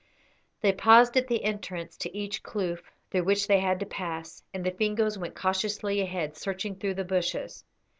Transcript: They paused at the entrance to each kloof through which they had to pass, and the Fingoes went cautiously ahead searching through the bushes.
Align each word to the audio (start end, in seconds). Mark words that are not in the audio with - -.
They 0.61 0.73
paused 0.73 1.15
at 1.15 1.27
the 1.27 1.43
entrance 1.43 1.95
to 1.97 2.17
each 2.17 2.41
kloof 2.41 2.81
through 3.11 3.25
which 3.25 3.45
they 3.45 3.59
had 3.59 3.79
to 3.81 3.85
pass, 3.85 4.41
and 4.51 4.65
the 4.65 4.71
Fingoes 4.71 5.15
went 5.19 5.35
cautiously 5.35 6.01
ahead 6.01 6.35
searching 6.35 6.73
through 6.75 6.95
the 6.95 7.03
bushes. 7.03 7.63